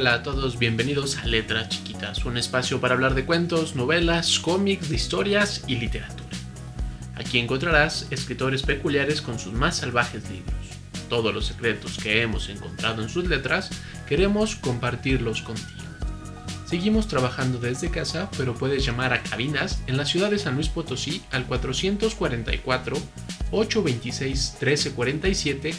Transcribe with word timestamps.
Hola 0.00 0.14
a 0.14 0.22
todos, 0.22 0.60
bienvenidos 0.60 1.16
a 1.16 1.26
Letras 1.26 1.70
Chiquitas, 1.70 2.24
un 2.24 2.36
espacio 2.36 2.80
para 2.80 2.94
hablar 2.94 3.16
de 3.16 3.26
cuentos, 3.26 3.74
novelas, 3.74 4.38
cómics, 4.38 4.88
de 4.88 4.94
historias 4.94 5.64
y 5.66 5.74
literatura. 5.74 6.28
Aquí 7.16 7.40
encontrarás 7.40 8.06
escritores 8.12 8.62
peculiares 8.62 9.20
con 9.20 9.40
sus 9.40 9.54
más 9.54 9.78
salvajes 9.78 10.22
libros. 10.30 10.54
Todos 11.08 11.34
los 11.34 11.46
secretos 11.46 11.98
que 11.98 12.22
hemos 12.22 12.48
encontrado 12.48 13.02
en 13.02 13.08
sus 13.08 13.26
letras 13.26 13.70
queremos 14.08 14.54
compartirlos 14.54 15.42
contigo. 15.42 15.82
Seguimos 16.64 17.08
trabajando 17.08 17.58
desde 17.58 17.90
casa, 17.90 18.30
pero 18.38 18.54
puedes 18.54 18.84
llamar 18.86 19.12
a 19.12 19.24
cabinas 19.24 19.82
en 19.88 19.96
la 19.96 20.06
ciudad 20.06 20.30
de 20.30 20.38
San 20.38 20.54
Luis 20.54 20.68
Potosí 20.68 21.22
al 21.32 21.44
444 21.46 22.96
826 23.50 24.58
1347 24.60 25.74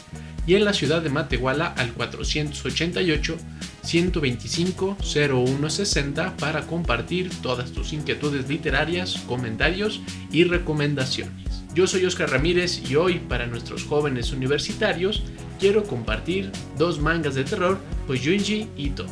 y 0.49 0.55
en 0.55 0.66
la 0.66 0.73
ciudad 0.73 1.03
de 1.03 1.12
Matehuala 1.12 1.67
al 1.77 1.94
488 1.94 3.38
125 3.84 4.98
0160 4.99 6.37
para 6.37 6.65
compartir 6.65 7.29
todas 7.43 7.71
tus 7.71 7.93
inquietudes 7.93 8.49
literarias, 8.49 9.21
comentarios 9.27 10.01
y 10.32 10.46
recomendaciones. 10.46 11.63
Yo 11.76 11.85
soy 11.85 12.04
Oscar 12.05 12.32
Ramírez 12.32 12.82
y 12.90 12.96
hoy 12.96 13.20
para 13.20 13.46
nuestros 13.46 13.84
jóvenes 13.84 14.32
universitarios 14.34 15.21
quiero 15.60 15.84
compartir 15.84 16.51
dos 16.79 16.99
mangas 16.99 17.35
de 17.35 17.43
terror 17.43 17.79
por 18.07 18.18
Junji 18.18 18.68
Ito, 18.76 19.05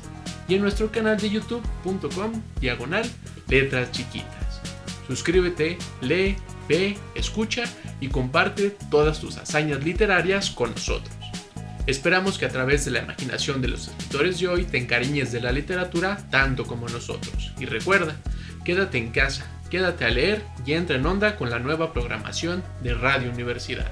y 0.49 0.55
en 0.55 0.61
nuestro 0.63 0.91
canal 0.91 1.17
de 1.17 1.29
youtube.com 1.29 2.41
diagonal 2.59 3.05
letras 3.47 3.91
chiquitas. 3.91 4.61
Suscríbete, 5.07 5.77
lee, 6.01 6.35
ve, 6.67 6.97
escucha 7.15 7.63
y 8.01 8.09
comparte 8.09 8.75
todas 8.91 9.19
tus 9.19 9.37
hazañas 9.37 9.83
literarias 9.83 10.49
con 10.49 10.71
nosotros. 10.71 11.13
Esperamos 11.85 12.37
que 12.37 12.45
a 12.45 12.49
través 12.49 12.85
de 12.85 12.91
la 12.91 12.99
imaginación 12.99 13.61
de 13.61 13.69
los 13.69 13.87
escritores 13.87 14.39
de 14.39 14.47
hoy 14.47 14.63
te 14.63 14.77
encariñes 14.77 15.31
de 15.31 15.41
la 15.41 15.51
literatura 15.51 16.17
tanto 16.29 16.65
como 16.65 16.87
nosotros. 16.89 17.51
Y 17.59 17.65
recuerda, 17.65 18.15
quédate 18.65 18.97
en 18.97 19.11
casa, 19.11 19.47
quédate 19.69 20.05
a 20.05 20.09
leer 20.09 20.43
y 20.65 20.73
entra 20.73 20.97
en 20.97 21.05
onda 21.05 21.35
con 21.35 21.49
la 21.49 21.59
nueva 21.59 21.93
programación 21.93 22.63
de 22.83 22.93
Radio 22.93 23.31
Universidad. 23.31 23.91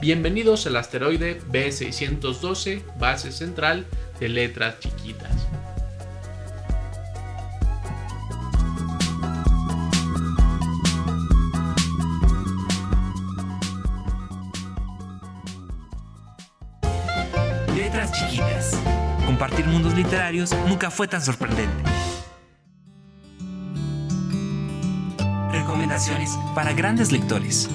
Bienvenidos 0.00 0.66
al 0.66 0.76
asteroide 0.76 1.40
B612, 1.50 2.82
base 2.98 3.32
central 3.32 3.86
de 4.18 4.28
letras 4.30 4.78
chiquitas. 4.80 5.30
Literarios 20.02 20.50
nunca 20.66 20.90
fue 20.90 21.06
tan 21.06 21.20
sorprendente. 21.20 21.82
Recomendaciones 25.52 26.30
para 26.54 26.72
grandes 26.72 27.12
lectores. 27.12 27.68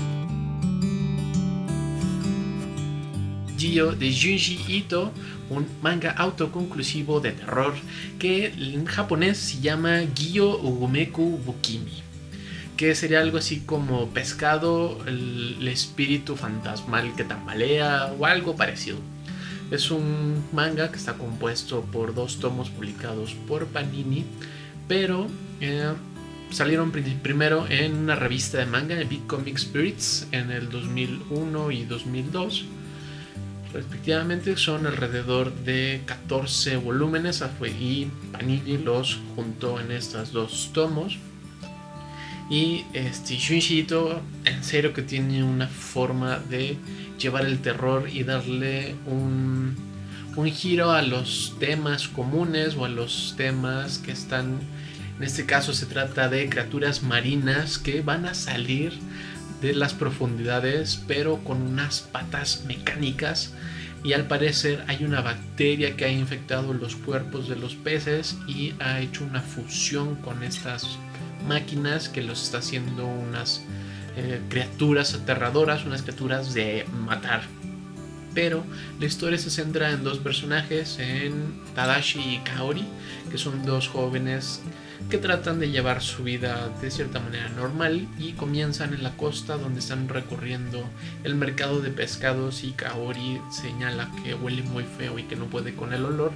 Gyo 3.57 3.91
de 3.91 4.07
Junji 4.11 4.59
Ito, 4.67 5.11
un 5.51 5.67
manga 5.83 6.11
autoconclusivo 6.17 7.19
de 7.19 7.31
terror 7.33 7.75
que 8.17 8.47
en 8.47 8.85
japonés 8.85 9.37
se 9.37 9.61
llama 9.61 10.01
Gyo 10.15 10.57
Ugumeku 10.57 11.37
Bukimi, 11.45 12.01
que 12.75 12.95
sería 12.95 13.19
algo 13.19 13.37
así 13.37 13.59
como 13.59 14.09
pescado, 14.09 14.97
el, 15.05 15.57
el 15.61 15.67
espíritu 15.67 16.35
fantasmal 16.35 17.15
que 17.15 17.23
tambalea 17.23 18.11
o 18.17 18.25
algo 18.25 18.55
parecido. 18.55 18.97
Es 19.71 19.89
un 19.91 20.43
manga 20.53 20.91
que 20.91 20.97
está 20.97 21.13
compuesto 21.13 21.81
por 21.81 22.13
dos 22.13 22.39
tomos 22.39 22.69
publicados 22.69 23.33
por 23.47 23.65
Panini, 23.67 24.23
pero 24.87 25.27
eh, 25.59 25.91
salieron 26.51 26.91
pri- 26.91 27.17
primero 27.21 27.65
en 27.69 27.95
una 27.95 28.15
revista 28.15 28.59
de 28.59 28.67
manga, 28.67 28.99
en 28.99 29.09
Big 29.09 29.25
Comic 29.27 29.57
Spirits, 29.57 30.27
en 30.31 30.51
el 30.51 30.69
2001 30.69 31.71
y 31.71 31.83
2002. 31.85 32.65
Respectivamente 33.73 34.55
son 34.55 34.85
alrededor 34.87 35.53
de 35.53 36.01
14 36.05 36.77
volúmenes 36.77 37.43
y 37.79 38.07
Panini 38.31 38.77
los 38.77 39.19
juntó 39.35 39.79
en 39.81 39.91
estos 39.91 40.31
dos 40.31 40.69
tomos. 40.73 41.17
Y 42.49 42.85
este 42.93 43.35
Shunichi 43.37 43.79
Ito, 43.79 44.21
en 44.45 44.63
serio 44.63 44.93
que 44.93 45.01
tiene 45.01 45.43
una 45.43 45.67
forma 45.67 46.37
de 46.37 46.77
llevar 47.19 47.45
el 47.45 47.59
terror 47.59 48.09
y 48.11 48.23
darle 48.23 48.95
un, 49.05 49.75
un 50.35 50.51
giro 50.51 50.91
a 50.91 51.01
los 51.01 51.55
temas 51.59 52.07
comunes 52.07 52.75
o 52.75 52.85
a 52.85 52.89
los 52.89 53.35
temas 53.37 53.99
que 53.99 54.11
están, 54.11 54.59
en 55.17 55.23
este 55.23 55.45
caso 55.45 55.73
se 55.73 55.85
trata 55.85 56.29
de 56.29 56.49
criaturas 56.49 57.03
marinas 57.03 57.77
que 57.77 58.01
van 58.01 58.25
a 58.25 58.33
salir 58.33 58.93
de 59.61 59.73
las 59.73 59.93
profundidades 59.93 61.01
pero 61.07 61.37
con 61.43 61.61
unas 61.61 62.01
patas 62.01 62.63
mecánicas. 62.67 63.53
Y 64.03 64.13
al 64.13 64.27
parecer 64.27 64.83
hay 64.87 65.03
una 65.03 65.21
bacteria 65.21 65.95
que 65.95 66.05
ha 66.05 66.11
infectado 66.11 66.73
los 66.73 66.95
cuerpos 66.95 67.49
de 67.49 67.55
los 67.55 67.73
peces 67.73 68.37
y 68.47 68.75
ha 68.79 68.99
hecho 68.99 69.23
una 69.23 69.41
fusión 69.41 70.15
con 70.17 70.43
estas 70.43 70.99
máquinas 71.47 72.07
que 72.07 72.21
los 72.21 72.43
está 72.43 72.59
haciendo 72.59 73.07
unas 73.07 73.63
eh, 74.17 74.41
criaturas 74.49 75.13
aterradoras, 75.13 75.85
unas 75.85 76.01
criaturas 76.01 76.53
de 76.53 76.85
matar. 77.05 77.43
Pero 78.33 78.65
la 78.99 79.05
historia 79.05 79.37
se 79.37 79.49
centra 79.49 79.91
en 79.91 80.03
dos 80.03 80.19
personajes, 80.19 80.99
en 80.99 81.61
Tadashi 81.73 82.35
y 82.35 82.37
Kaori, 82.39 82.85
que 83.31 83.37
son 83.37 83.65
dos 83.65 83.87
jóvenes 83.87 84.61
que 85.09 85.17
tratan 85.17 85.59
de 85.59 85.69
llevar 85.69 86.01
su 86.01 86.23
vida 86.23 86.69
de 86.81 86.89
cierta 86.89 87.19
manera 87.19 87.49
normal 87.49 88.07
y 88.17 88.31
comienzan 88.33 88.93
en 88.93 89.03
la 89.03 89.15
costa 89.15 89.57
donde 89.57 89.79
están 89.79 90.09
recorriendo 90.09 90.83
el 91.23 91.35
mercado 91.35 91.79
de 91.79 91.91
pescados 91.91 92.63
y 92.63 92.71
Kaori 92.71 93.39
señala 93.51 94.09
que 94.23 94.33
huele 94.33 94.63
muy 94.63 94.83
feo 94.83 95.19
y 95.19 95.23
que 95.23 95.35
no 95.35 95.45
puede 95.45 95.75
con 95.75 95.93
el 95.93 96.05
olor, 96.05 96.31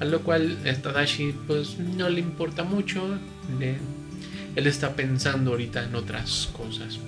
a 0.00 0.04
lo 0.04 0.20
cual 0.20 0.58
eh, 0.64 0.74
Tadashi 0.74 1.34
pues 1.46 1.78
no 1.78 2.08
le 2.08 2.20
importa 2.20 2.62
mucho, 2.62 3.18
él 3.58 4.66
está 4.66 4.94
pensando 4.94 5.50
ahorita 5.50 5.82
en 5.82 5.94
otras 5.94 6.48
cosas. 6.56 6.98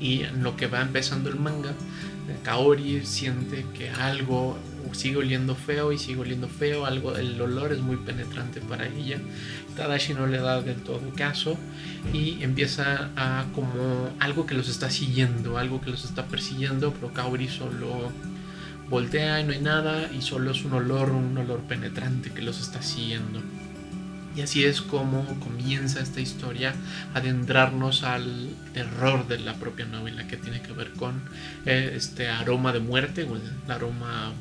Y 0.00 0.22
en 0.22 0.42
lo 0.42 0.56
que 0.56 0.66
va 0.66 0.80
empezando 0.80 1.28
el 1.28 1.36
manga, 1.36 1.70
eh, 1.70 2.36
Kaori 2.42 3.04
siente 3.04 3.64
que 3.74 3.90
algo 3.90 4.56
sigue 4.92 5.18
oliendo 5.18 5.54
feo 5.54 5.92
y 5.92 5.98
sigue 5.98 6.20
oliendo 6.20 6.48
feo, 6.48 6.86
algo, 6.86 7.16
el 7.16 7.40
olor 7.40 7.72
es 7.72 7.80
muy 7.80 7.96
penetrante 7.96 8.60
para 8.60 8.86
ella. 8.86 9.18
Tadashi 9.76 10.14
no 10.14 10.26
le 10.26 10.38
da 10.38 10.60
del 10.60 10.76
todo 10.76 11.00
caso 11.16 11.56
y 12.12 12.42
empieza 12.42 13.10
a 13.16 13.46
como 13.54 14.10
algo 14.18 14.46
que 14.46 14.54
los 14.54 14.68
está 14.68 14.90
siguiendo, 14.90 15.58
algo 15.58 15.80
que 15.80 15.90
los 15.90 16.04
está 16.04 16.26
persiguiendo, 16.26 16.92
pero 16.92 17.12
Kaori 17.12 17.48
solo 17.48 18.12
voltea 18.88 19.40
y 19.40 19.44
no 19.44 19.52
hay 19.52 19.60
nada 19.60 20.10
y 20.12 20.22
solo 20.22 20.50
es 20.50 20.64
un 20.64 20.72
olor, 20.72 21.10
un 21.10 21.36
olor 21.36 21.60
penetrante 21.60 22.30
que 22.30 22.42
los 22.42 22.60
está 22.60 22.82
siguiendo. 22.82 23.40
Y 24.38 24.42
así 24.42 24.64
es 24.64 24.82
como 24.82 25.26
comienza 25.40 25.98
esta 25.98 26.20
historia, 26.20 26.72
adentrarnos 27.12 28.04
al 28.04 28.50
terror 28.72 29.26
de 29.26 29.40
la 29.40 29.54
propia 29.54 29.84
novela 29.84 30.28
que 30.28 30.36
tiene 30.36 30.62
que 30.62 30.70
ver 30.70 30.92
con 30.92 31.20
eh, 31.66 31.94
este 31.96 32.28
aroma 32.28 32.72
de 32.72 32.78
muerte 32.78 33.24
o 33.24 33.34
el 33.34 33.42
aroma 33.66 34.32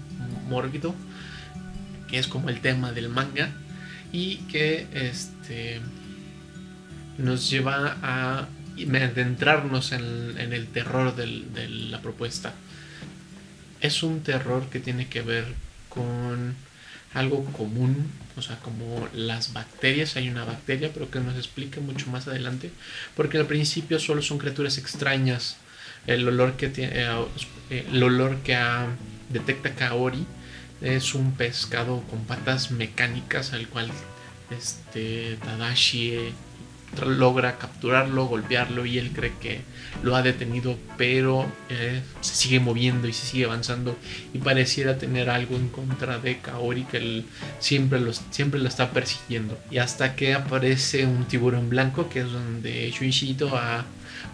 mórbido, 0.48 0.94
que 2.08 2.20
es 2.20 2.28
como 2.28 2.50
el 2.50 2.62
tema 2.62 2.92
del 2.92 3.10
manga 3.10 3.50
y 4.12 4.36
que 4.52 4.86
este 4.94 5.82
nos 7.18 7.50
lleva 7.50 7.98
a 8.04 8.48
adentrarnos 8.78 9.94
en, 9.94 10.38
el 10.38 10.68
terror 10.68 11.16
de 11.16 11.70
la 11.90 12.04
propuesta. 12.04 12.54
Es 13.82 14.04
un 14.04 14.22
terror 14.22 14.70
que 14.70 14.80
tiene 14.80 15.08
que 15.08 15.24
ver 15.24 15.46
con 15.90 16.54
algo 17.14 17.44
común, 17.46 18.12
o 18.36 18.42
sea, 18.42 18.58
como 18.60 19.08
las 19.14 19.54
bacterias, 19.54 20.16
hay 20.16 20.30
una 20.30 20.46
bacteria, 20.46 20.92
pero 20.94 21.10
que 21.10 21.20
nos 21.20 21.36
explique 21.36 21.80
mucho 21.80 22.10
más 22.10 22.28
adelante, 22.28 22.72
porque 23.16 23.38
al 23.38 23.48
principio 23.48 24.00
solo 24.00 24.22
son 24.22 24.38
criaturas 24.38 24.78
extrañas. 24.78 25.58
El 26.06 26.28
olor 26.28 26.56
que 26.56 26.70
tiene, 26.70 26.94
eh, 26.96 27.86
el 27.92 28.04
olor 28.04 28.38
que 28.38 28.58
detecta 29.30 29.76
Kaori 29.76 30.26
es 30.82 31.16
un 31.16 31.34
pescado 31.34 32.04
con 32.10 32.24
patas 32.26 32.72
mecánicas 32.72 33.54
al 33.54 33.68
cual 33.68 33.90
este 34.52 35.38
Tadashi 35.44 36.34
logra 37.06 37.58
capturarlo, 37.58 38.26
golpearlo 38.26 38.86
y 38.86 38.98
él 38.98 39.12
cree 39.14 39.34
que 39.40 39.62
lo 40.04 40.16
ha 40.16 40.22
detenido, 40.22 40.78
pero 40.98 41.46
eh, 41.70 42.02
se 42.22 42.36
sigue 42.36 42.60
moviendo 42.60 43.08
y 43.08 43.14
se 43.14 43.26
sigue 43.26 43.46
avanzando 43.46 43.98
y 44.34 44.40
pareciera 44.40 44.98
tener 44.98 45.30
algo 45.30 45.56
en 45.56 45.70
contra 45.70 46.20
de 46.20 46.40
Kaori 46.40 46.84
que 46.86 46.98
él 46.98 47.26
siempre, 47.60 48.00
los, 48.00 48.22
siempre 48.32 48.60
lo 48.60 48.68
está 48.68 48.92
persiguiendo. 48.92 49.58
Y 49.70 49.78
hasta 49.78 50.16
que 50.16 50.34
aparece 50.34 51.06
un 51.06 51.26
tiburón 51.26 51.70
blanco, 51.70 52.10
que 52.10 52.22
es 52.22 52.32
donde 52.32 52.90
Shuichito 52.92 53.56
ha 53.58 53.86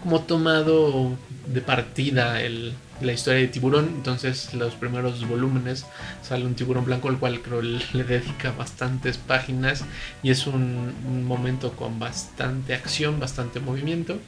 como 0.04 0.20
tomado 0.20 1.16
de 1.46 1.62
partida 1.62 2.42
el, 2.42 2.74
la 3.00 3.12
historia 3.14 3.40
de 3.40 3.48
tiburón. 3.48 3.90
Entonces, 3.96 4.52
los 4.52 4.74
primeros 4.74 5.26
volúmenes 5.26 5.86
sale 6.22 6.44
un 6.44 6.54
tiburón 6.54 6.84
blanco, 6.84 7.08
al 7.08 7.18
cual 7.18 7.40
creo 7.40 7.62
le 7.62 8.04
dedica 8.04 8.52
bastantes 8.52 9.16
páginas 9.16 9.84
y 10.22 10.30
es 10.30 10.46
un, 10.46 11.24
momento 11.26 11.72
con 11.72 11.98
bastante 11.98 12.74
acción, 12.74 13.18
bastante 13.18 13.60
movimiento. 13.60 14.18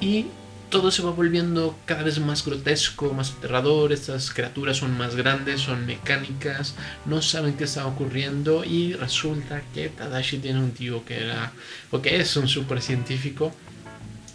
Y 0.00 0.26
todo 0.70 0.90
se 0.90 1.02
va 1.02 1.12
volviendo 1.12 1.76
cada 1.84 2.02
vez 2.02 2.18
más 2.18 2.44
grotesco, 2.44 3.12
más 3.12 3.30
aterrador. 3.38 3.92
Estas 3.92 4.32
criaturas 4.32 4.78
son 4.78 4.98
más 4.98 5.14
grandes, 5.14 5.60
son 5.60 5.86
mecánicas, 5.86 6.74
no 7.06 7.22
saben 7.22 7.54
qué 7.54 7.62
está 7.62 7.86
ocurriendo. 7.86 8.64
Y 8.64 8.94
resulta 8.94 9.62
que 9.72 9.88
Tadashi 9.88 10.38
tiene 10.38 10.58
un 10.58 10.72
tío 10.72 11.04
que 11.04 11.22
era, 11.22 11.52
o 11.92 12.02
que 12.02 12.16
es 12.20 12.36
un 12.36 12.48
super 12.48 12.82
científico 12.82 13.52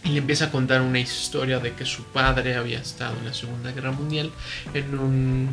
y 0.05 0.09
le 0.09 0.19
empieza 0.19 0.45
a 0.45 0.51
contar 0.51 0.81
una 0.81 0.99
historia 0.99 1.59
de 1.59 1.73
que 1.73 1.85
su 1.85 2.03
padre 2.03 2.55
había 2.55 2.79
estado 2.79 3.17
en 3.17 3.25
la 3.25 3.33
Segunda 3.33 3.71
Guerra 3.71 3.91
Mundial 3.91 4.31
en 4.73 4.97
un 4.97 5.49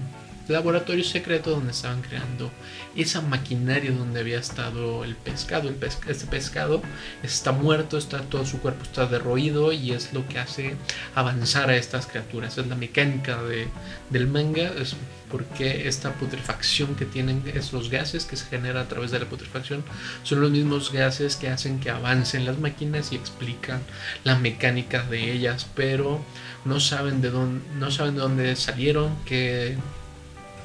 laboratorio 0.48 1.04
secreto 1.04 1.50
donde 1.50 1.72
estaban 1.72 2.02
creando 2.02 2.50
esa 2.96 3.20
maquinaria 3.20 3.92
donde 3.92 4.20
había 4.20 4.38
estado 4.38 5.04
el 5.04 5.16
pescado. 5.16 5.68
El 5.68 5.76
este 5.82 6.26
pescado 6.26 6.82
está 7.22 7.52
muerto, 7.52 7.98
está 7.98 8.20
todo 8.22 8.44
su 8.44 8.60
cuerpo 8.60 8.82
está 8.82 9.06
derroído 9.06 9.72
y 9.72 9.92
es 9.92 10.12
lo 10.12 10.26
que 10.28 10.38
hace 10.38 10.74
avanzar 11.14 11.70
a 11.70 11.76
estas 11.76 12.06
criaturas. 12.06 12.58
Es 12.58 12.66
la 12.66 12.76
mecánica 12.76 13.42
de, 13.42 13.68
del 14.10 14.26
manga, 14.26 14.72
es 14.78 14.96
porque 15.30 15.88
esta 15.88 16.12
putrefacción 16.12 16.94
que 16.94 17.06
tienen 17.06 17.42
esos 17.54 17.88
gases 17.88 18.26
que 18.26 18.36
se 18.36 18.44
genera 18.44 18.82
a 18.82 18.88
través 18.88 19.10
de 19.10 19.18
la 19.18 19.24
putrefacción 19.24 19.82
son 20.24 20.42
los 20.42 20.50
mismos 20.50 20.92
gases 20.92 21.36
que 21.36 21.48
hacen 21.48 21.80
que 21.80 21.88
avancen 21.88 22.44
las 22.44 22.58
máquinas 22.58 23.12
y 23.12 23.16
explican 23.16 23.80
la 24.24 24.38
mecánica 24.38 25.02
de 25.04 25.32
ellas, 25.32 25.66
pero 25.74 26.22
no 26.66 26.80
saben 26.80 27.22
de 27.22 27.30
dónde, 27.30 27.64
no 27.78 27.90
saben 27.90 28.14
de 28.14 28.20
dónde 28.20 28.56
salieron, 28.56 29.16
que 29.24 29.78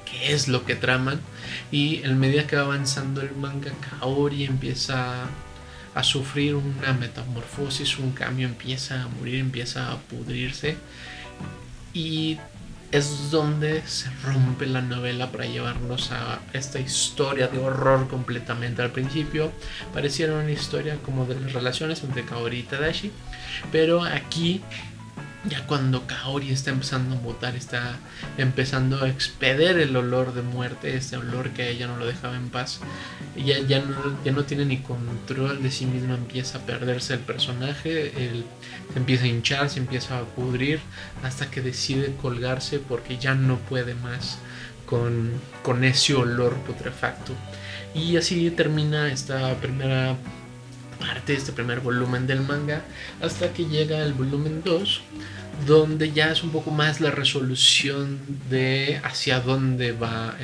qué 0.10 0.34
es 0.34 0.48
lo 0.48 0.66
que 0.66 0.76
traman. 0.76 1.20
Y 1.72 2.04
en 2.04 2.20
medida 2.20 2.48
que 2.48 2.56
va 2.56 2.64
avanzando 2.64 3.22
el 3.22 3.36
manga, 3.36 3.72
Kaori 4.00 4.46
empieza 4.46 5.26
a 5.96 6.04
sufrir 6.04 6.56
una 6.56 6.94
metamorfosis, 6.94 7.98
un 7.98 8.12
cambio, 8.12 8.48
empieza 8.48 9.04
a 9.04 9.08
morir, 9.08 9.36
empieza 9.36 9.92
a 9.92 9.98
pudrirse. 9.98 10.78
Y 11.94 12.38
es 12.92 13.32
donde 13.32 13.86
se 13.86 14.10
rompe 14.24 14.66
la 14.66 14.82
novela 14.82 15.32
para 15.32 15.46
llevarnos 15.46 16.12
a 16.12 16.40
esta 16.54 16.80
historia 16.80 17.48
de 17.48 17.60
horror 17.60 18.08
completamente. 18.08 18.82
Al 18.82 18.92
principio 18.92 19.52
pareciera 19.94 20.36
una 20.36 20.52
historia 20.52 20.98
como 21.04 21.26
de 21.26 21.40
las 21.40 21.54
relaciones 21.54 22.04
entre 22.04 22.24
Kaori 22.24 22.60
y 22.60 22.64
Tadashi, 22.64 23.12
pero 23.72 24.04
aquí 24.04 24.62
ya 25.50 25.66
cuando 25.66 26.06
Kaori 26.08 26.52
está 26.52 26.72
empezando 26.72 27.16
a 27.16 27.20
mutar, 27.20 27.56
está 27.56 27.98
empezando 28.38 29.04
a 29.04 29.10
expeder 29.10 29.80
el 29.80 29.96
olor 29.96 30.34
de 30.34 30.42
muerte, 30.42 30.96
este 30.96 31.18
olor 31.18 31.52
que 31.52 31.70
ella 31.70 31.88
no 31.88 31.98
lo 31.98 32.06
dejaba 32.06 32.36
en 32.36 32.50
paz, 32.50 32.80
ya, 33.36 33.60
ya, 33.60 33.80
no, 33.80 34.24
ya 34.24 34.32
no 34.32 34.44
tiene 34.44 34.66
ni 34.66 34.78
control 34.78 35.62
de 35.64 35.72
sí 35.72 35.86
misma, 35.86 36.16
empieza 36.16 36.58
a 36.58 36.62
perderse 36.62 37.14
el 37.14 37.20
personaje, 37.20 38.12
se 38.92 38.98
empieza 39.00 39.26
a 39.26 39.28
hinchar, 39.28 39.70
se 39.70 39.80
empieza 39.80 40.20
a 40.20 40.24
pudrir, 40.24 40.80
hasta 41.24 41.50
que 41.50 41.62
decide 41.62 42.16
colgarse 42.22 42.80
porque 42.80 43.18
ya 43.18 43.36
no 43.36 43.58
puede 43.58 43.96
más 43.96 44.40
con, 44.86 45.32
con 45.64 45.84
ese 45.84 46.16
olor 46.16 46.56
putrefacto. 46.58 47.34
Y 47.94 48.18
así 48.18 48.50
termina 48.52 49.12
esta 49.12 49.56
primera 49.56 50.16
parte, 51.00 51.34
este 51.34 51.52
primer 51.52 51.80
volumen 51.80 52.28
del 52.28 52.42
manga, 52.42 52.82
hasta 53.22 53.54
que 53.54 53.66
llega 53.66 54.04
el 54.04 54.14
volumen 54.14 54.62
2 54.64 55.02
donde 55.66 56.12
ya 56.12 56.32
es 56.32 56.44
un 56.44 56.52
poco 56.52 56.72
más 56.72 57.02
la 57.02 57.12
resolución 57.12 58.20
de 58.50 59.00
hacia 59.04 59.40
dónde 59.40 59.92
va 59.92 60.36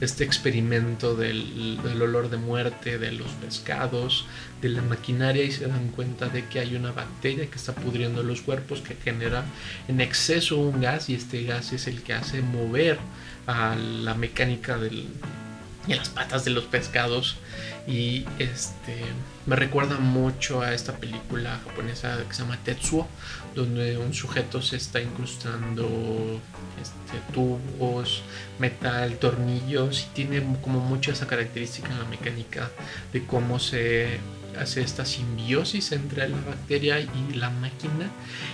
este 0.00 0.24
experimento 0.24 1.14
del, 1.14 1.78
olor 2.00 2.28
de 2.28 2.36
muerte 2.36 2.98
de 2.98 3.12
los 3.12 3.30
pescados, 3.32 4.26
de 4.60 4.68
la 4.68 4.82
maquinaria 4.82 5.44
y 5.44 5.52
se 5.52 5.66
dan 5.66 5.88
cuenta 5.88 6.28
de 6.28 6.46
que 6.46 6.58
hay 6.58 6.74
una 6.74 6.92
bacteria 6.92 7.46
que 7.46 7.56
está 7.56 7.72
pudriendo 7.72 8.22
los 8.22 8.42
cuerpos 8.42 8.80
que 8.80 8.96
genera 8.96 9.44
en 9.86 10.00
exceso 10.00 10.58
un 10.58 10.80
gas 10.80 11.08
y 11.08 11.14
este 11.14 11.44
gas 11.44 11.72
es 11.72 11.86
el 11.86 12.02
que 12.02 12.14
hace 12.14 12.42
mover 12.42 12.98
a 13.46 13.76
la 13.76 14.14
mecánica 14.14 14.76
del, 14.76 15.06
y 15.86 15.94
las 15.94 16.08
patas 16.08 16.44
de 16.44 16.50
los 16.50 16.64
pescados. 16.64 17.36
Y 17.86 18.26
este 18.38 18.96
me 19.46 19.56
recuerda 19.56 19.98
mucho 19.98 20.62
a 20.62 20.72
esta 20.72 20.96
película 20.98 21.60
japonesa 21.64 22.18
que 22.28 22.34
se 22.34 22.42
llama 22.42 22.58
Tetsuo 22.62 23.08
donde 23.54 23.98
un 23.98 24.14
sujeto 24.14 24.62
se 24.62 24.76
está 24.76 25.00
incrustando 25.00 26.40
este, 26.80 27.32
tubos, 27.32 28.22
metal, 28.58 29.16
tornillos 29.18 30.06
y 30.06 30.14
tiene 30.14 30.42
como 30.62 30.80
mucho 30.80 31.12
esa 31.12 31.26
característica 31.26 31.90
en 31.90 31.98
la 31.98 32.04
mecánica 32.06 32.70
de 33.12 33.24
cómo 33.26 33.58
se 33.58 34.20
hace 34.58 34.82
esta 34.82 35.04
simbiosis 35.04 35.92
entre 35.92 36.28
la 36.28 36.36
bacteria 36.40 37.00
y 37.00 37.34
la 37.34 37.50
máquina 37.50 38.10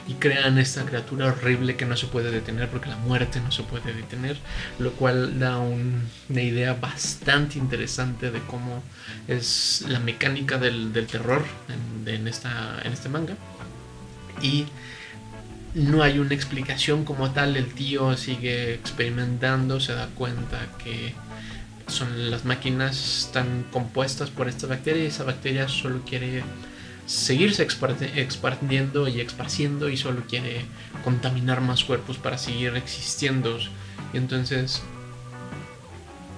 y 0.07 0.15
crean 0.15 0.59
esta 0.59 0.85
criatura 0.85 1.27
horrible 1.27 1.77
que 1.77 1.87
no 1.87 1.97
se 1.97 2.07
puede 2.07 2.31
detener 2.31 2.69
porque 2.69 2.89
la 2.89 2.97
muerte 2.97 3.41
no 3.41 3.53
se 3.53 3.63
puede 3.63 3.93
detener, 3.93 4.37
lo 4.79 4.93
cual 4.93 5.39
da 5.39 5.59
una 5.59 6.43
idea 6.43 6.75
bastante 6.75 7.59
interesante 7.59 8.31
de 8.31 8.41
cómo 8.41 8.83
es 9.27 9.85
la 9.89 10.01
mecánica 10.01 10.59
del, 10.59 10.93
terror 11.07 11.45
en, 12.07 12.29
esta, 12.29 12.81
en 12.85 12.93
este 12.93 13.09
manga. 13.09 13.35
Y 14.43 14.67
no 15.75 16.03
hay 16.03 16.19
una 16.19 16.35
explicación 16.35 17.05
como 17.05 17.31
tal, 17.33 17.57
el 17.57 17.73
tío 17.75 18.17
sigue 18.17 18.75
experimentando, 18.75 19.81
se 19.81 19.95
da 19.95 20.09
cuenta 20.15 20.59
que 20.83 21.15
son 21.89 22.31
las 22.31 22.45
máquinas 22.45 23.27
están 23.27 23.65
compuestas 23.73 24.31
por 24.31 24.49
esta 24.49 24.67
bacteria 24.67 25.05
y 25.05 25.07
esa 25.07 25.25
bacteria 25.25 25.69
solo 25.69 26.03
quiere 26.05 26.43
seguirse 27.07 27.63
expandiendo 27.63 29.09
y 29.09 29.21
esparciendo 29.21 29.89
y 29.89 29.97
solo 29.97 30.23
quiere 30.29 30.67
contaminar 31.05 31.61
más 31.61 31.85
cuerpos 31.85 32.19
para 32.19 32.39
seguir 32.39 32.77
existiendo. 32.77 33.59
Y 34.13 34.19
entonces 34.19 34.83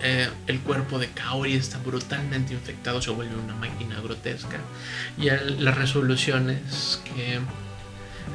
eh, 0.02 0.28
el 0.47 0.61
cuerpo 0.61 0.99
de 0.99 1.09
Kaori 1.09 1.54
está 1.54 1.78
brutalmente 1.78 2.54
infectado, 2.54 3.02
se 3.02 3.11
vuelve 3.11 3.35
una 3.37 3.54
máquina 3.54 4.00
grotesca. 4.00 4.59
Y 5.19 5.28
las 5.28 5.76
resoluciones 5.76 7.00
que 7.04 7.40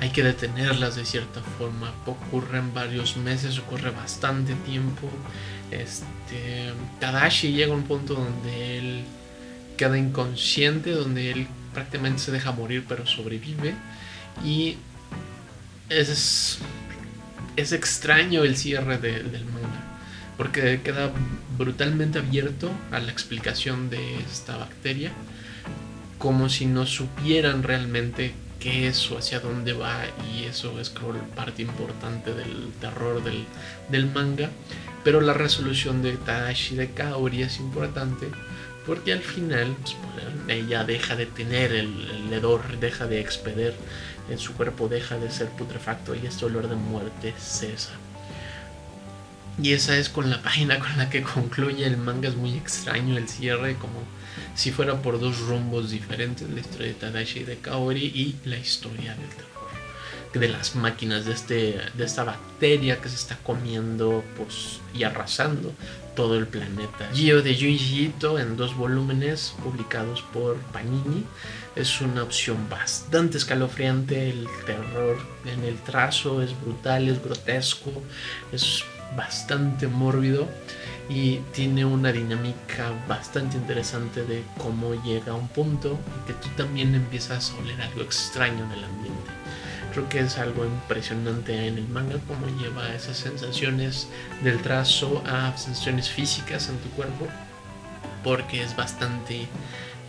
hay 0.01 0.09
que 0.09 0.23
detenerlas 0.23 0.95
de 0.95 1.05
cierta 1.05 1.41
forma. 1.57 1.93
Ocurren 2.05 2.73
varios 2.73 3.17
meses, 3.17 3.57
ocurre 3.59 3.91
bastante 3.91 4.53
tiempo. 4.65 5.09
Este, 5.71 6.73
Tadashi 6.99 7.53
llega 7.53 7.73
a 7.73 7.75
un 7.75 7.83
punto 7.83 8.13
donde 8.13 8.77
él 8.77 9.03
queda 9.77 9.97
inconsciente, 9.97 10.91
donde 10.91 11.31
él 11.31 11.47
prácticamente 11.73 12.19
se 12.19 12.31
deja 12.31 12.51
morir 12.51 12.85
pero 12.87 13.05
sobrevive. 13.05 13.73
Y 14.43 14.77
es, 15.89 16.59
es 17.55 17.71
extraño 17.71 18.43
el 18.43 18.57
cierre 18.57 18.97
del 18.97 19.45
manga, 19.45 19.83
porque 20.37 20.81
queda 20.81 21.11
brutalmente 21.57 22.19
abierto 22.19 22.71
a 22.91 22.99
la 22.99 23.11
explicación 23.11 23.89
de 23.89 24.19
esta 24.19 24.57
bacteria 24.57 25.11
como 26.17 26.49
si 26.49 26.65
no 26.65 26.85
supieran 26.85 27.63
realmente 27.63 28.33
qué 28.59 28.87
es 28.87 29.11
o 29.11 29.17
hacia 29.17 29.39
dónde 29.39 29.73
va 29.73 30.05
y 30.31 30.45
eso 30.45 30.79
es 30.79 30.89
creo 30.89 31.13
parte 31.35 31.61
importante 31.61 32.33
del 32.33 32.71
terror 32.79 33.21
del, 33.23 34.07
manga 34.07 34.49
pero 35.03 35.21
la 35.21 35.33
resolución 35.33 36.01
de 36.01 36.17
Tadashi 36.17 36.75
de 36.75 36.91
Kaori 36.91 37.43
es 37.43 37.59
importante 37.59 38.27
porque 38.85 39.13
al 39.13 39.21
final 39.21 39.75
pues, 39.83 40.57
ella 40.59 40.83
deja 40.83 41.15
de 41.15 41.25
tener 41.25 41.71
el, 41.73 42.07
el 42.09 42.33
hedor, 42.33 42.61
deja 42.79 43.07
de 43.07 43.19
expeder, 43.19 43.73
en 44.29 44.37
su 44.37 44.53
cuerpo 44.53 44.87
deja 44.87 45.17
de 45.17 45.31
ser 45.31 45.47
putrefacto 45.49 46.13
y 46.15 46.25
este 46.25 46.45
olor 46.45 46.67
de 46.67 46.75
muerte 46.75 47.33
cesa. 47.39 47.91
Y 49.61 49.73
esa 49.73 49.97
es 49.97 50.09
con 50.09 50.29
la 50.29 50.41
página 50.41 50.79
con 50.79 50.97
la 50.97 51.09
que 51.09 51.23
concluye 51.23 51.85
el 51.85 51.97
manga, 51.97 52.29
es 52.29 52.35
muy 52.35 52.55
extraño 52.55 53.17
el 53.17 53.29
cierre, 53.29 53.75
como 53.75 54.03
si 54.53 54.71
fuera 54.71 55.01
por 55.01 55.19
dos 55.19 55.39
rumbos 55.39 55.91
diferentes, 55.91 56.49
la 56.49 56.59
historia 56.59 56.87
de 56.87 56.93
Tadashi 56.93 57.39
y 57.39 57.43
de 57.43 57.57
Kaori 57.57 58.05
y 58.05 58.35
la 58.45 58.57
historia 58.57 59.15
del 59.15 59.29
terror 59.29 59.55
de 60.39 60.49
las 60.49 60.75
máquinas 60.75 61.25
de, 61.25 61.33
este, 61.33 61.81
de 61.93 62.05
esta 62.05 62.23
bacteria 62.23 62.99
que 63.01 63.09
se 63.09 63.15
está 63.15 63.37
comiendo 63.37 64.23
pues, 64.37 64.79
y 64.93 65.03
arrasando 65.03 65.73
todo 66.15 66.37
el 66.37 66.47
planeta. 66.47 67.09
Gio 67.13 67.41
de 67.41 67.53
Junji 67.55 68.05
Ito 68.05 68.39
en 68.39 68.55
dos 68.55 68.75
volúmenes 68.75 69.53
publicados 69.63 70.21
por 70.21 70.57
Panini 70.71 71.25
es 71.75 71.99
una 72.01 72.23
opción 72.23 72.69
bastante 72.69 73.37
escalofriante. 73.37 74.29
El 74.29 74.47
terror 74.65 75.17
en 75.45 75.63
el 75.63 75.75
trazo 75.79 76.41
es 76.41 76.59
brutal, 76.61 77.09
es 77.09 77.21
grotesco, 77.23 77.91
es 78.51 78.83
bastante 79.15 79.87
mórbido 79.87 80.47
y 81.09 81.37
tiene 81.53 81.85
una 81.85 82.11
dinámica 82.11 82.91
bastante 83.07 83.57
interesante 83.57 84.25
de 84.25 84.43
cómo 84.57 84.93
llega 85.03 85.33
a 85.33 85.35
un 85.35 85.47
punto 85.47 85.91
en 85.91 86.25
que 86.25 86.33
tú 86.33 86.49
también 86.57 86.95
empiezas 86.95 87.51
a 87.51 87.61
oler 87.61 87.81
algo 87.81 88.01
extraño 88.01 88.63
en 88.65 88.71
el 88.71 88.83
ambiente. 88.83 89.31
Creo 89.93 90.09
que 90.09 90.19
es 90.19 90.37
algo 90.37 90.65
impresionante 90.65 91.67
en 91.67 91.77
el 91.77 91.87
manga 91.87 92.17
cómo 92.27 92.47
lleva 92.59 92.93
esas 92.93 93.17
sensaciones 93.17 94.07
del 94.43 94.61
trazo 94.61 95.23
a 95.25 95.55
sensaciones 95.57 96.09
físicas 96.09 96.67
en 96.69 96.77
tu 96.79 96.89
cuerpo 96.89 97.27
porque 98.23 98.63
es 98.63 98.75
bastante 98.75 99.47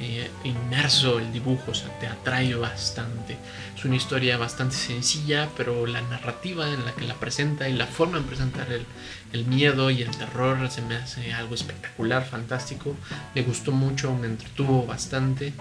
eh, 0.01 0.31
inmerso 0.45 1.19
el 1.19 1.33
dibujo, 1.33 1.71
o 1.71 1.75
sea, 1.75 1.89
te 1.99 2.07
atrae 2.07 2.55
bastante. 2.55 3.37
Es 3.77 3.85
una 3.85 3.97
historia 3.97 4.37
bastante 4.37 4.77
sencilla, 4.77 5.49
pero 5.57 5.87
la 5.87 6.01
narrativa 6.03 6.69
en 6.69 6.85
la 6.85 6.93
que 6.93 7.07
la 7.07 7.15
presenta 7.15 7.69
y 7.69 7.73
la 7.73 7.87
forma 7.87 8.19
de 8.19 8.25
presentar 8.25 8.71
el, 8.73 8.85
el 9.33 9.47
miedo 9.47 9.91
y 9.91 10.03
el 10.03 10.17
terror 10.17 10.71
se 10.71 10.83
me 10.83 10.97
hace 10.97 11.33
algo 11.33 11.55
espectacular, 11.55 12.25
fantástico. 12.25 12.95
Me 13.35 13.43
gustó 13.43 13.73
mucho, 13.73 14.15
me 14.15 14.27
entretuvo 14.27 14.87
bastante. 14.87 15.53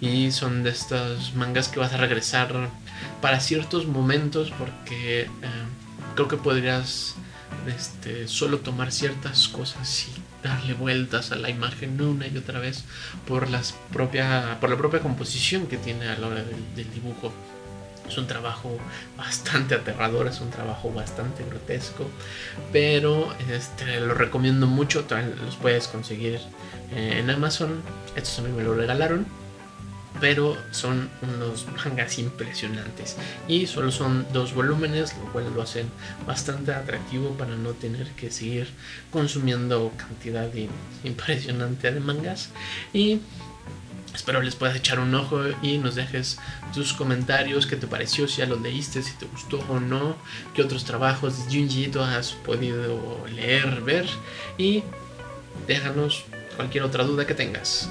Y 0.00 0.30
son 0.32 0.62
de 0.62 0.70
estos 0.70 1.34
mangas 1.34 1.68
que 1.68 1.80
vas 1.80 1.92
a 1.92 1.96
regresar 1.96 2.52
para 3.20 3.40
ciertos 3.40 3.86
momentos 3.86 4.52
porque 4.58 5.22
eh, 5.22 5.28
creo 6.14 6.28
que 6.28 6.36
podrías 6.36 7.14
este, 7.66 8.28
solo 8.28 8.58
tomar 8.58 8.92
ciertas 8.92 9.48
cosas 9.48 10.08
y 10.08 10.17
darle 10.42 10.74
vueltas 10.74 11.32
a 11.32 11.36
la 11.36 11.50
imagen 11.50 12.00
una 12.00 12.26
y 12.26 12.36
otra 12.36 12.60
vez 12.60 12.84
por, 13.26 13.50
las 13.50 13.74
propia, 13.92 14.58
por 14.60 14.70
la 14.70 14.76
propia 14.76 15.00
composición 15.00 15.66
que 15.66 15.76
tiene 15.76 16.08
a 16.08 16.18
la 16.18 16.26
hora 16.28 16.42
del, 16.42 16.90
dibujo. 16.92 17.32
Es 18.08 18.16
un 18.16 18.26
trabajo 18.26 18.78
bastante 19.18 19.74
aterrador, 19.74 20.28
es 20.28 20.40
un 20.40 20.48
trabajo 20.50 20.90
bastante 20.90 21.44
grotesco, 21.44 22.08
pero 22.72 23.34
este, 23.50 24.00
lo 24.00 24.14
recomiendo 24.14 24.66
mucho. 24.66 25.04
Los 25.44 25.56
puedes 25.56 25.88
conseguir 25.88 26.40
eh, 26.94 27.18
en 27.18 27.28
Amazon. 27.28 27.82
Estos 28.16 28.38
a 28.38 28.42
mí 28.42 28.50
me 28.50 28.62
lo 28.62 28.74
regalaron 28.74 29.26
pero 30.20 30.56
son 30.70 31.08
unos 31.22 31.66
mangas 31.76 32.18
impresionantes. 32.18 33.16
Y 33.46 33.66
solo 33.66 33.90
son 33.90 34.26
dos 34.32 34.54
volúmenes 34.54 35.16
lo 35.16 35.32
cual 35.32 35.52
lo 35.54 35.62
hacen 35.62 35.90
bastante 36.26 36.72
atractivo 36.72 37.30
para 37.36 37.56
no 37.56 37.70
tener 37.70 38.08
que 38.12 38.30
seguir 38.30 38.68
consumiendo 39.10 39.92
cantidad 39.96 40.50
impresionante 41.04 41.92
de 41.92 42.00
mangas. 42.00 42.50
Y 42.92 43.20
Espero 44.14 44.42
les 44.42 44.56
puedas 44.56 44.74
echar 44.74 44.98
un 44.98 45.14
ojo 45.14 45.42
y 45.62 45.78
nos 45.78 45.94
dejes 45.94 46.38
tus 46.74 46.92
comentarios, 46.92 47.66
qué 47.66 47.76
te 47.76 47.86
pareció, 47.86 48.26
si 48.26 48.38
ya 48.38 48.46
los 48.46 48.60
leíste, 48.60 49.02
si 49.02 49.12
te 49.12 49.26
gustó 49.26 49.60
o 49.68 49.78
no, 49.78 50.16
qué 50.54 50.62
otros 50.62 50.84
trabajos 50.84 51.36
de 51.38 51.54
Junji 51.54 51.90
has 52.00 52.32
podido 52.32 53.24
leer, 53.28 53.80
ver. 53.82 54.06
Y 54.56 54.82
déjanos 55.68 56.24
cualquier 56.56 56.82
otra 56.82 57.04
duda 57.04 57.26
que 57.26 57.34
tengas. 57.34 57.90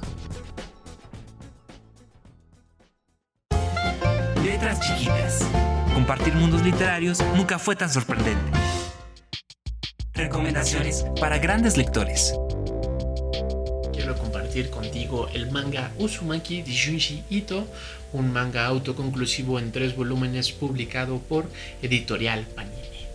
Chiquitas. 4.61 5.43
Compartir 5.95 6.35
mundos 6.35 6.61
literarios 6.61 7.19
nunca 7.35 7.57
fue 7.57 7.75
tan 7.75 7.89
sorprendente. 7.89 8.51
Recomendaciones 10.13 11.03
para 11.19 11.39
grandes 11.39 11.77
lectores. 11.77 12.35
Quiero 13.91 14.15
compartir 14.15 14.69
contigo 14.69 15.27
el 15.33 15.49
manga 15.49 15.91
Uzumaki 15.97 16.61
de 16.61 16.77
Junji 16.77 17.23
Ito, 17.31 17.65
un 18.13 18.31
manga 18.31 18.67
autoconclusivo 18.67 19.57
en 19.57 19.71
tres 19.71 19.95
volúmenes 19.95 20.51
publicado 20.51 21.17
por 21.17 21.45
Editorial 21.81 22.45
Panini. 22.45 23.07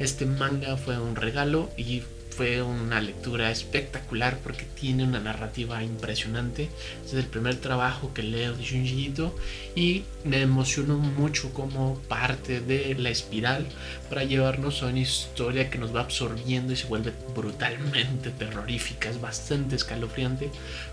Este 0.00 0.26
manga 0.26 0.76
fue 0.76 0.98
un 0.98 1.14
regalo 1.14 1.70
y 1.76 2.02
fue 2.38 2.62
una 2.62 3.00
lectura 3.00 3.50
espectacular 3.50 4.38
porque 4.44 4.62
tiene 4.62 5.02
una 5.02 5.18
narrativa 5.18 5.82
impresionante. 5.82 6.68
es 7.04 7.12
el 7.12 7.24
primer 7.26 7.56
trabajo 7.56 8.14
que 8.14 8.22
leo 8.22 8.52
de 8.52 8.64
Junji 8.64 9.06
Ito 9.06 9.34
y 9.74 10.04
me 10.22 10.40
emocionó 10.40 10.98
mucho 10.98 11.52
como 11.52 11.98
parte 12.02 12.60
de 12.60 12.94
la 12.94 13.10
espiral 13.10 13.66
para 14.08 14.22
llevarnos 14.22 14.84
a 14.84 14.86
una 14.86 15.00
historia 15.00 15.68
que 15.68 15.78
nos 15.78 15.92
va 15.92 16.02
absorbiendo 16.02 16.72
y 16.72 16.76
se 16.76 16.86
vuelve 16.86 17.12
brutalmente 17.34 18.30
terrorífica. 18.30 19.10
Es 19.10 19.20
bastante 19.20 19.74
escalofriante 19.74 20.48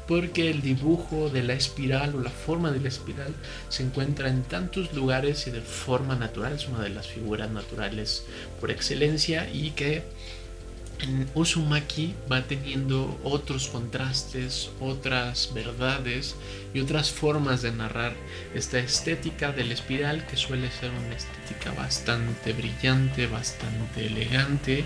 porque 0.08 0.50
el 0.50 0.64
dibujo 0.64 1.30
de 1.30 1.44
la 1.44 1.54
espiral 1.54 2.16
o 2.16 2.22
la 2.22 2.32
forma 2.32 2.72
de 2.72 2.80
la 2.80 2.88
espiral 2.88 3.36
se 3.70 3.84
encuentra 3.84 4.30
en 4.30 4.42
tantos 4.42 4.94
lugares 4.96 5.46
y 5.46 5.52
de 5.52 5.62
forma 5.62 6.16
natural. 6.16 6.54
Es 6.54 6.68
una 6.68 6.82
de 6.82 6.90
las 6.90 7.06
figuras 7.06 7.52
naturales 7.52 8.26
por 8.60 8.72
excelencia 8.72 9.48
y 9.54 9.70
que 9.72 10.02
Uzumaki 11.34 12.16
va 12.32 12.44
teniendo 12.44 13.20
otros 13.24 13.68
contrastes, 13.68 14.70
otras 14.80 15.52
verdades 15.54 16.36
y 16.74 16.80
otras 16.80 17.12
formas 17.12 17.62
de 17.62 17.72
narrar 17.72 18.14
esta 18.54 18.80
estética 18.80 19.52
del 19.52 19.72
espiral 19.72 20.26
que 20.28 20.38
suele 20.38 20.72
ser 20.72 20.92
una 20.92 21.16
estética 21.16 21.72
bastante 21.74 22.54
brillante, 22.54 23.28
bastante 23.28 24.08
elegante 24.08 24.86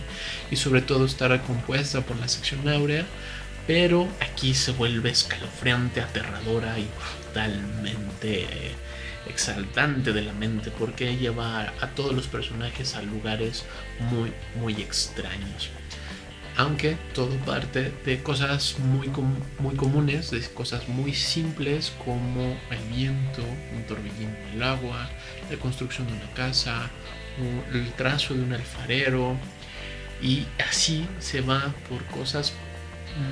y 0.51 0.55
sobre 0.55 0.81
todo 0.81 1.05
estar 1.05 1.39
compuesta 1.43 2.01
por 2.01 2.17
la 2.17 2.27
sección 2.27 2.67
áurea, 2.67 3.05
pero 3.67 4.07
aquí 4.19 4.53
se 4.53 4.71
vuelve 4.71 5.11
escalofriante, 5.11 6.01
aterradora 6.01 6.79
y 6.79 6.87
totalmente 7.27 8.47
exaltante 9.27 10.13
de 10.13 10.21
la 10.21 10.33
mente 10.33 10.71
porque 10.71 11.17
lleva 11.17 11.73
a 11.81 11.87
todos 11.95 12.13
los 12.13 12.27
personajes 12.27 12.95
a 12.95 13.01
lugares 13.01 13.65
muy 13.99 14.31
muy 14.55 14.73
extraños. 14.81 15.69
Aunque 16.57 16.97
todo 17.13 17.33
parte 17.45 17.93
de 18.05 18.21
cosas 18.21 18.77
muy, 18.79 19.09
muy 19.59 19.75
comunes, 19.75 20.29
de 20.31 20.41
cosas 20.41 20.89
muy 20.89 21.13
simples 21.13 21.93
como 22.03 22.57
el 22.69 22.93
viento, 22.93 23.43
un 23.73 23.83
torbellino 23.83 24.35
en 24.49 24.55
el 24.55 24.63
agua, 24.63 25.09
la 25.49 25.55
construcción 25.57 26.07
de 26.07 26.13
una 26.13 26.33
casa, 26.33 26.89
el 27.71 27.93
trazo 27.93 28.33
de 28.33 28.41
un 28.41 28.51
alfarero, 28.51 29.37
y 30.21 30.45
así 30.67 31.07
se 31.19 31.39
va 31.39 31.73
por 31.87 32.03
cosas 32.07 32.51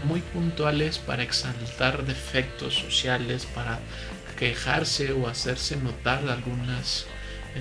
muy 0.05 0.21
puntuales 0.21 0.97
para 0.97 1.23
exaltar 1.23 2.05
defectos 2.05 2.75
sociales, 2.75 3.45
para 3.45 3.79
quejarse 4.37 5.11
o 5.11 5.27
hacerse 5.27 5.75
notar 5.77 6.27
algunas 6.29 7.05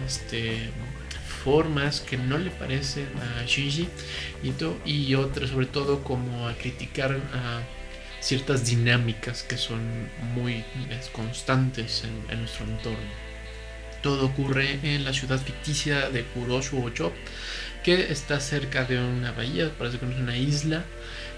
este, 0.06 0.70
formas 1.44 2.00
que 2.00 2.16
no 2.16 2.38
le 2.38 2.50
parecen 2.50 3.08
a 3.18 3.44
Shinji 3.44 3.88
y, 4.42 4.90
y 4.90 5.14
otras 5.14 5.50
sobre 5.50 5.66
todo 5.66 6.02
como 6.02 6.48
a 6.48 6.54
criticar 6.54 7.12
a 7.32 7.62
ciertas 8.20 8.66
dinámicas 8.66 9.44
que 9.44 9.56
son 9.56 9.80
muy 10.34 10.64
constantes 11.12 12.04
en, 12.28 12.40
nuestro 12.40 12.64
entorno. 12.64 12.98
Todo 14.02 14.26
ocurre 14.26 14.80
en 14.82 15.04
la 15.04 15.12
ciudad 15.12 15.38
ficticia 15.40 16.10
de 16.10 16.24
Kuroshu 16.24 16.84
Ocho, 16.84 17.12
que 17.84 18.10
está 18.12 18.40
cerca 18.40 18.84
de 18.84 18.98
una 18.98 19.30
bahía, 19.32 19.70
parece 19.78 19.98
que 19.98 20.06
es 20.06 20.16
una 20.16 20.36
isla, 20.36 20.84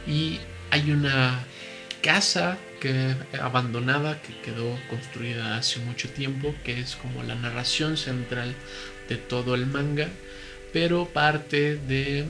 y 0.06 0.40
hay 0.70 0.90
una 0.90 1.44
casa 2.02 2.58
que 2.80 3.14
abandonada 3.40 4.20
que 4.22 4.38
quedó 4.40 4.78
construida 4.88 5.56
hace 5.56 5.80
mucho 5.80 6.08
tiempo, 6.10 6.54
que 6.64 6.80
es 6.80 6.96
como 6.96 7.22
la 7.22 7.34
narración 7.34 7.96
central 7.96 8.54
de 9.08 9.16
todo 9.16 9.54
el 9.54 9.66
manga, 9.66 10.08
pero 10.72 11.06
parte 11.06 11.76
de 11.76 12.26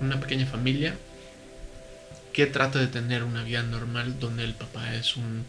una 0.00 0.20
pequeña 0.20 0.46
familia 0.46 0.94
que 2.32 2.46
trata 2.46 2.78
de 2.78 2.86
tener 2.86 3.24
una 3.24 3.44
vida 3.44 3.62
normal 3.62 4.18
donde 4.18 4.44
el 4.44 4.54
papá 4.54 4.94
es 4.94 5.16
un 5.16 5.44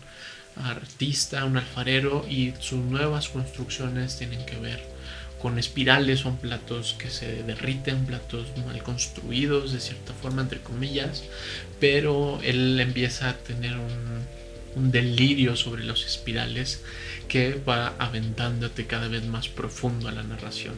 artista, 0.56 1.46
un 1.46 1.58
alfarero 1.58 2.26
y 2.30 2.54
sus 2.60 2.80
nuevas 2.80 3.30
construcciones 3.30 4.18
tienen 4.18 4.46
que 4.46 4.58
ver 4.58 4.93
con 5.44 5.60
espirales, 5.60 6.22
son 6.22 6.38
platos 6.38 6.96
que 6.98 7.10
se 7.10 7.44
derriten, 7.44 8.06
platos 8.06 8.48
mal 8.66 8.82
construidos 8.82 9.74
de 9.74 9.82
cierta 9.82 10.14
forma, 10.14 10.42
entre 10.42 10.62
comillas, 10.62 11.26
pero 11.82 12.40
él 12.44 12.80
empieza 12.80 13.28
a 13.28 13.34
tener 13.34 13.76
un, 13.76 14.24
delirio 14.76 15.56
sobre 15.56 15.84
los 15.84 16.04
espirales 16.06 16.82
que 17.28 17.62
va 17.68 17.94
aventándote 18.00 18.88
cada 18.88 19.08
vez 19.08 19.24
más 19.26 19.50
profundo 19.50 20.08
a 20.08 20.14
la 20.14 20.24
narración. 20.24 20.76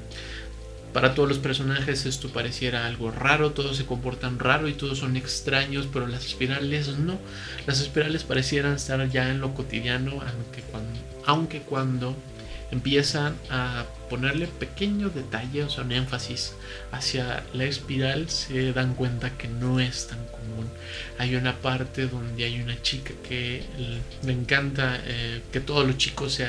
Para 0.93 1.13
todos 1.13 1.29
los 1.29 1.37
personajes 1.37 2.05
esto 2.07 2.29
pareciera 2.29 2.87
algo 2.87 3.11
raro, 3.11 3.51
todos 3.51 3.77
se 3.77 3.85
comportan 3.85 4.39
raro 4.39 4.67
y 4.67 4.73
todos 4.73 4.97
son 4.97 5.15
extraños, 5.15 5.87
pero 5.93 6.07
las 6.07 6.25
espirales 6.25 6.87
no. 6.97 7.19
Las 7.67 7.81
espirales 7.81 8.23
parecieran 8.23 8.73
estar 8.73 9.07
ya 9.09 9.29
en 9.29 9.41
lo 9.41 9.53
cotidiano, 9.53 10.11
aunque 10.11 10.61
cuando, 10.71 10.99
aunque 11.25 11.59
cuando 11.61 12.15
empiezan 12.75 13.35
a 13.49 13.85
ponerle 14.09 14.47
pequeños 14.47 15.15
detalles, 15.15 15.65
o 15.65 15.69
sea, 15.69 15.83
un 15.83 15.93
énfasis 15.93 16.53
hacia 16.91 17.43
la 17.53 17.63
espiral, 17.63 18.29
se 18.29 18.73
dan 18.73 18.95
cuenta 18.95 19.37
que 19.37 19.47
no 19.47 19.79
es 19.79 20.07
tan 20.07 20.19
común. 20.27 20.67
Hay 21.17 21.35
una 21.35 21.55
parte 21.55 22.07
donde 22.07 22.43
hay 22.43 22.61
una 22.61 22.79
chica 22.81 23.13
que 23.27 23.63
le 24.23 24.33
encanta 24.33 24.99
eh, 25.05 25.41
que 25.51 25.59
todos 25.59 25.87
los 25.87 25.97
chicos 25.97 26.33
se, 26.33 26.45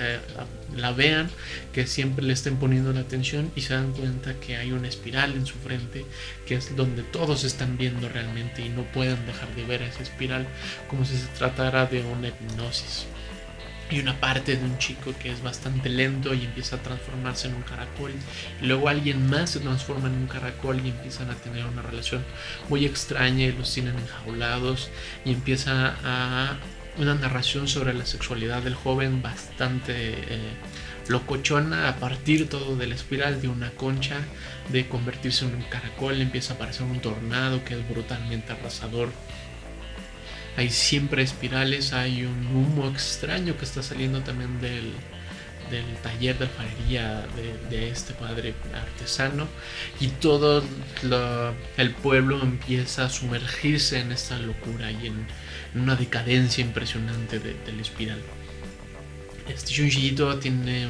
la 0.76 0.92
vean, 0.92 1.30
que 1.73 1.87
siempre 1.87 2.25
le 2.25 2.33
estén 2.33 2.56
poniendo 2.56 2.92
la 2.92 3.00
atención 3.00 3.50
y 3.54 3.61
se 3.62 3.75
dan 3.75 3.92
cuenta 3.92 4.35
que 4.35 4.56
hay 4.56 4.73
una 4.73 4.88
espiral 4.88 5.33
en 5.35 5.47
su 5.47 5.54
frente, 5.59 6.04
que 6.47 6.56
es 6.56 6.75
donde 6.76 7.02
todos 7.04 7.45
están 7.45 7.78
viendo 7.78 8.09
realmente 8.09 8.62
y 8.62 8.68
no 8.68 8.83
pueden 8.83 9.25
dejar 9.26 9.54
de 9.54 9.64
ver 9.64 9.83
esa 9.83 10.02
espiral 10.02 10.47
como 10.88 11.04
si 11.04 11.16
se 11.16 11.28
tratara 11.38 11.87
de 11.87 12.02
una 12.02 12.28
hipnosis 12.28 13.06
y 13.90 14.00
una 14.00 14.19
parte 14.19 14.57
de 14.57 14.64
un 14.64 14.78
chico 14.78 15.14
que 15.21 15.31
es 15.31 15.43
bastante 15.43 15.88
lento 15.88 16.35
y 16.35 16.45
empieza 16.45 16.76
a 16.76 16.83
transformarse 16.83 17.49
en 17.49 17.55
un 17.55 17.62
caracol. 17.62 18.12
Luego 18.61 18.88
alguien 18.88 19.28
más 19.28 19.50
se 19.50 19.61
transforma 19.61 20.09
en 20.09 20.14
un 20.14 20.26
caracol 20.26 20.81
y 20.85 20.90
empiezan 20.90 21.31
a 21.31 21.35
tener 21.35 21.64
una 21.66 21.83
relación 21.83 22.25
muy 22.69 22.85
extraña 22.85 23.47
y 23.47 23.52
los 23.52 23.73
tienen 23.73 23.97
enjaulados 23.97 24.90
y 25.25 25.33
empieza 25.33 25.95
a 26.05 26.57
una 26.99 27.14
narración 27.14 27.69
sobre 27.69 27.93
la 27.95 28.07
sexualidad 28.07 28.62
del 28.62 28.75
joven 28.75 29.21
bastante 29.23 29.93
eh, 29.95 30.38
locochona 31.09 31.88
a 31.88 31.97
partir 31.97 32.49
todo 32.49 32.76
de 32.76 32.87
la 32.87 32.95
espiral 32.95 33.40
de 33.40 33.49
una 33.49 33.71
concha 33.71 34.16
de 34.71 34.88
convertirse 34.88 35.45
en 35.45 35.55
un 35.55 35.62
caracol 35.62 36.21
empieza 36.21 36.55
a 36.55 36.57
aparecer 36.57 36.85
un 36.85 37.00
tornado 37.00 37.64
que 37.64 37.75
es 37.75 37.88
brutalmente 37.88 38.52
arrasador 38.52 39.11
hay 40.56 40.70
siempre 40.70 41.22
espirales, 41.22 41.92
hay 41.92 42.25
un 42.25 42.46
humo 42.46 42.88
extraño 42.88 43.56
que 43.58 43.64
está 43.64 43.82
saliendo 43.82 44.20
también 44.20 44.60
del, 44.60 44.92
taller 46.02 46.38
de 46.38 46.44
alfarería 46.44 47.26
de, 47.68 47.88
este 47.90 48.14
padre 48.14 48.54
artesano 48.72 49.48
y 50.00 50.08
todo 50.08 50.62
el 51.76 51.90
pueblo 51.90 52.40
empieza 52.40 53.06
a 53.06 53.10
sumergirse 53.10 54.00
en 54.00 54.12
esta 54.12 54.38
locura 54.38 54.90
y 54.90 55.08
en, 55.08 55.26
una 55.75 55.95
decadencia 55.95 56.64
impresionante 56.64 57.38
del 57.38 57.80
espiral. 57.80 58.19
Este 59.49 59.75
Junji 59.76 60.16
tiene 60.40 60.88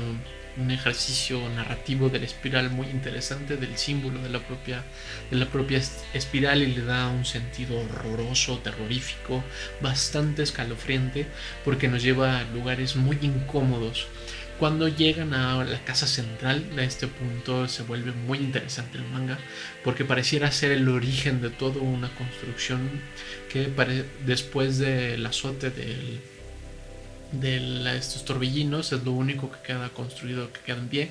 un 0.59 0.71
ejercicio 0.71 1.49
narrativo 1.51 2.09
de 2.09 2.21
la 2.21 2.25
espiral 2.25 2.71
muy 2.71 2.87
interesante 2.89 3.57
del 3.57 3.77
símbolo 3.77 4.21
de 4.23 4.31
la 4.31 4.41
propia 4.41 4.85
de 5.31 5.37
la 5.37 5.47
propia 5.47 5.81
espiral 6.15 6.63
y 6.63 6.75
le 6.75 6.83
da 6.83 7.09
un 7.09 7.25
sentido 7.25 7.81
horroroso, 7.81 8.59
terrorífico, 8.59 9.43
bastante 9.81 10.43
escalofriante 10.43 11.27
porque 11.65 11.89
nos 11.89 12.03
lleva 12.03 12.39
a 12.39 12.45
lugares 12.45 12.97
muy 12.97 13.19
incómodos. 13.23 14.07
Cuando 14.59 14.89
llegan 14.89 15.35
a 15.35 15.63
la 15.65 15.85
casa 15.85 16.07
central, 16.07 16.65
a 16.79 16.83
este 16.83 17.09
punto 17.09 17.69
se 17.69 17.83
vuelve 17.83 18.13
muy 18.13 18.39
interesante 18.39 18.97
el 18.97 19.05
manga 19.05 19.37
porque 19.85 20.07
pareciera 20.07 20.51
ser 20.51 20.73
el 20.73 20.89
origen 20.89 21.43
de 21.43 21.51
toda 21.51 21.83
una 21.83 22.09
construcción 22.15 22.89
que 23.51 23.71
después 24.25 24.79
del 24.79 25.27
azote 25.27 25.71
del 25.71 26.21
de 27.33 27.97
estos 27.97 28.25
torbellinos 28.25 28.93
es 28.93 29.03
lo 29.05 29.13
único 29.13 29.51
que 29.51 29.59
queda 29.67 29.89
construido, 29.91 30.53
que 30.53 30.61
queda 30.61 30.79
en 30.79 30.89
pie 30.89 31.11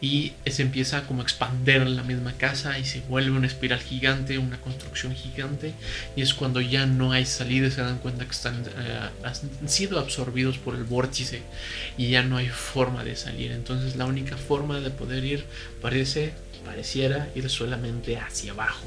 y 0.00 0.32
se 0.46 0.62
empieza 0.62 1.06
como 1.06 1.20
a 1.20 1.24
expander 1.24 1.86
la 1.86 2.02
misma 2.02 2.32
casa 2.32 2.78
y 2.78 2.84
se 2.84 3.00
vuelve 3.00 3.36
una 3.36 3.46
espiral 3.46 3.80
gigante, 3.80 4.38
una 4.38 4.60
construcción 4.60 5.14
gigante 5.14 5.74
y 6.16 6.22
es 6.22 6.34
cuando 6.34 6.60
ya 6.60 6.86
no 6.86 7.12
hay 7.12 7.24
salida, 7.24 7.70
se 7.70 7.82
dan 7.82 7.98
cuenta 7.98 8.24
que 8.24 8.32
están 8.32 8.62
eh, 8.78 9.10
han 9.22 9.68
sido 9.68 9.98
absorbidos 9.98 10.58
por 10.58 10.74
el 10.74 10.84
vórtice 10.84 11.42
y 11.96 12.08
ya 12.08 12.22
no 12.22 12.36
hay 12.36 12.48
forma 12.48 13.04
de 13.04 13.16
salir, 13.16 13.52
entonces 13.52 13.96
la 13.96 14.06
única 14.06 14.36
forma 14.36 14.80
de 14.80 14.90
poder 14.90 15.24
ir 15.24 15.44
parece 15.80 16.32
pareciera 16.64 17.28
ir 17.34 17.48
solamente 17.50 18.16
hacia 18.16 18.52
abajo. 18.52 18.84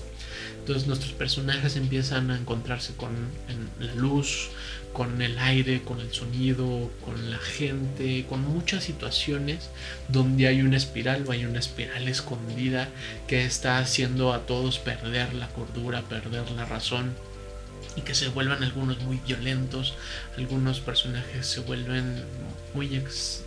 Entonces 0.67 0.85
nuestros 0.89 1.13
personajes 1.13 1.77
empiezan 1.77 2.29
a 2.29 2.35
encontrarse 2.35 2.93
con 2.95 3.13
la 3.79 3.95
luz, 3.95 4.49
con 4.91 5.21
el 5.21 5.39
aire, 5.39 5.81
con 5.81 6.01
el 6.01 6.11
sonido, 6.11 6.91
con 7.05 7.31
la 7.31 7.37
gente, 7.37 8.25
con 8.27 8.41
muchas 8.41 8.83
situaciones 8.83 9.69
donde 10.09 10.45
hay 10.45 10.61
una 10.61 10.75
espiral 10.75 11.23
o 11.25 11.31
hay 11.31 11.45
una 11.45 11.59
espiral 11.59 12.09
escondida 12.09 12.89
que 13.27 13.45
está 13.45 13.77
haciendo 13.77 14.33
a 14.33 14.45
todos 14.45 14.77
perder 14.77 15.33
la 15.35 15.47
cordura, 15.47 16.01
perder 16.01 16.51
la 16.51 16.65
razón 16.65 17.15
y 17.95 18.01
que 18.01 18.13
se 18.13 18.27
vuelvan 18.27 18.61
algunos 18.61 18.99
muy 18.99 19.21
violentos, 19.25 19.95
algunos 20.37 20.81
personajes 20.81 21.47
se 21.47 21.61
vuelven 21.61 22.23
muy 22.73 23.01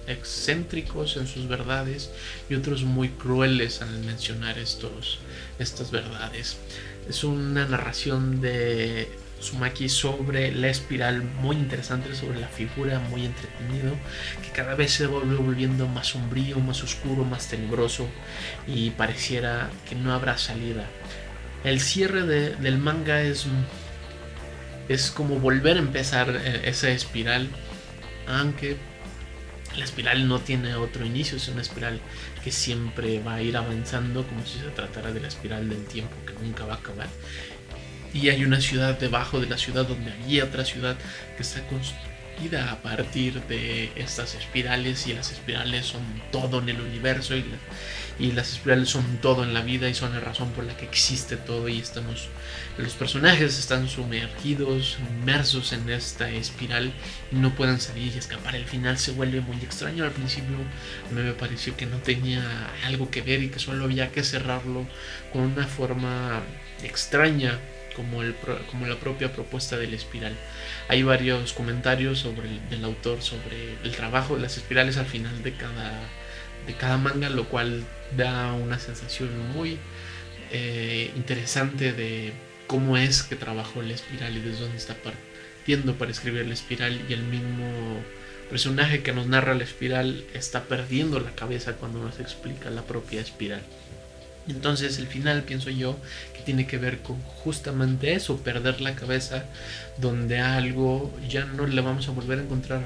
excéntricos 0.06 1.16
en 1.18 1.26
sus 1.28 1.46
verdades 1.48 2.10
y 2.48 2.54
otros 2.54 2.82
muy 2.82 3.10
crueles 3.10 3.82
al 3.82 3.90
mencionar 4.00 4.58
estos, 4.58 5.18
estas 5.58 5.90
verdades. 5.90 6.56
Es 7.10 7.24
una 7.24 7.66
narración 7.66 8.40
de 8.40 9.08
Sumaki 9.40 9.88
sobre 9.88 10.54
la 10.54 10.68
espiral 10.68 11.24
muy 11.24 11.56
interesante, 11.56 12.14
sobre 12.14 12.38
la 12.38 12.46
figura 12.46 13.00
muy 13.00 13.26
entretenido, 13.26 13.96
que 14.44 14.50
cada 14.52 14.76
vez 14.76 14.92
se 14.92 15.08
vuelve 15.08 15.34
volviendo 15.34 15.88
más 15.88 16.06
sombrío, 16.06 16.60
más 16.60 16.84
oscuro, 16.84 17.24
más 17.24 17.48
tenebroso 17.48 18.06
y 18.68 18.90
pareciera 18.90 19.70
que 19.88 19.96
no 19.96 20.14
habrá 20.14 20.38
salida. 20.38 20.86
El 21.64 21.80
cierre 21.80 22.22
del 22.22 22.78
manga 22.78 23.22
es, 23.22 23.46
es 24.88 25.10
como 25.10 25.40
volver 25.40 25.78
a 25.78 25.80
empezar 25.80 26.30
eh, 26.30 26.60
esa 26.66 26.90
espiral, 26.90 27.48
aunque 28.28 28.76
la 29.80 29.86
espiral 29.86 30.28
no 30.28 30.38
tiene 30.40 30.74
otro 30.74 31.06
inicio, 31.06 31.38
es 31.38 31.48
una 31.48 31.62
espiral 31.62 32.00
que 32.44 32.52
siempre 32.52 33.20
va 33.22 33.36
a 33.36 33.42
ir 33.42 33.56
avanzando 33.56 34.26
como 34.26 34.44
si 34.44 34.58
se 34.58 34.66
tratara 34.66 35.10
de 35.10 35.20
la 35.20 35.28
espiral 35.28 35.70
del 35.70 35.84
tiempo 35.86 36.14
que 36.26 36.34
nunca 36.34 36.66
va 36.66 36.74
a 36.74 36.76
acabar. 36.76 37.08
Y 38.12 38.28
hay 38.28 38.44
una 38.44 38.60
ciudad 38.60 38.98
debajo 38.98 39.40
de 39.40 39.46
la 39.46 39.56
ciudad 39.56 39.86
donde 39.86 40.12
había 40.12 40.44
otra 40.44 40.66
ciudad 40.66 40.98
que 41.36 41.42
está 41.42 41.66
construida 41.66 42.09
a 42.48 42.82
partir 42.82 43.42
de 43.42 43.92
estas 43.96 44.34
espirales 44.34 45.06
y 45.06 45.12
las 45.12 45.30
espirales 45.30 45.86
son 45.86 46.02
todo 46.32 46.58
en 46.58 46.70
el 46.70 46.80
universo 46.80 47.36
y, 47.36 47.44
y 48.18 48.32
las 48.32 48.52
espirales 48.52 48.88
son 48.88 49.18
todo 49.18 49.44
en 49.44 49.52
la 49.52 49.60
vida 49.60 49.88
y 49.88 49.94
son 49.94 50.14
la 50.14 50.20
razón 50.20 50.50
por 50.52 50.64
la 50.64 50.76
que 50.76 50.86
existe 50.86 51.36
todo 51.36 51.68
y 51.68 51.78
estamos 51.78 52.28
los 52.78 52.94
personajes 52.94 53.58
están 53.58 53.88
sumergidos 53.88 54.98
inmersos 55.20 55.72
en 55.72 55.90
esta 55.90 56.30
espiral 56.30 56.92
y 57.30 57.36
no 57.36 57.54
pueden 57.54 57.80
salir 57.80 58.12
y 58.14 58.18
escapar. 58.18 58.56
El 58.56 58.64
final 58.64 58.96
se 58.96 59.12
vuelve 59.12 59.40
muy 59.40 59.56
extraño. 59.58 60.04
Al 60.04 60.12
principio 60.12 60.56
me 61.12 61.32
pareció 61.32 61.76
que 61.76 61.86
no 61.86 61.98
tenía 61.98 62.42
algo 62.86 63.10
que 63.10 63.22
ver 63.22 63.42
y 63.42 63.48
que 63.48 63.58
solo 63.58 63.84
había 63.84 64.10
que 64.12 64.22
cerrarlo 64.22 64.86
con 65.32 65.42
una 65.42 65.66
forma 65.66 66.40
extraña 66.82 67.58
como, 67.94 68.22
el, 68.22 68.34
como 68.70 68.86
la 68.86 68.96
propia 68.96 69.32
propuesta 69.32 69.76
de 69.76 69.86
la 69.88 69.96
espiral. 69.96 70.34
Hay 70.88 71.02
varios 71.02 71.52
comentarios 71.52 72.18
sobre 72.18 72.48
el, 72.48 72.70
del 72.70 72.84
autor 72.84 73.22
sobre 73.22 73.74
el 73.84 73.92
trabajo 73.92 74.36
de 74.36 74.42
las 74.42 74.56
espirales 74.56 74.96
al 74.96 75.06
final 75.06 75.42
de 75.42 75.52
cada, 75.52 75.92
de 76.66 76.74
cada 76.74 76.98
manga, 76.98 77.30
lo 77.30 77.44
cual 77.48 77.84
da 78.16 78.52
una 78.52 78.78
sensación 78.78 79.30
muy 79.52 79.78
eh, 80.52 81.10
interesante 81.16 81.92
de 81.92 82.32
cómo 82.66 82.96
es 82.96 83.22
que 83.22 83.36
trabajó 83.36 83.82
la 83.82 83.94
espiral 83.94 84.36
y 84.36 84.40
desde 84.40 84.62
dónde 84.62 84.76
está 84.76 84.94
partiendo 84.94 85.94
para 85.94 86.10
escribir 86.10 86.46
la 86.46 86.54
espiral 86.54 87.00
y 87.08 87.12
el 87.12 87.22
mismo 87.22 88.00
personaje 88.48 89.02
que 89.02 89.12
nos 89.12 89.26
narra 89.28 89.54
la 89.54 89.64
espiral 89.64 90.24
está 90.34 90.64
perdiendo 90.64 91.20
la 91.20 91.30
cabeza 91.34 91.74
cuando 91.74 92.02
nos 92.02 92.18
explica 92.18 92.70
la 92.70 92.82
propia 92.82 93.20
espiral. 93.20 93.62
Entonces 94.48 94.98
el 94.98 95.06
final 95.06 95.44
pienso 95.44 95.70
yo 95.70 95.96
tiene 96.44 96.66
que 96.66 96.78
ver 96.78 96.98
con 96.98 97.20
justamente 97.22 98.14
eso, 98.14 98.38
perder 98.38 98.80
la 98.80 98.94
cabeza, 98.94 99.44
donde 99.98 100.40
algo 100.40 101.12
ya 101.28 101.44
no 101.44 101.66
le 101.66 101.80
vamos 101.80 102.08
a 102.08 102.12
volver 102.12 102.38
a 102.38 102.42
encontrar 102.42 102.82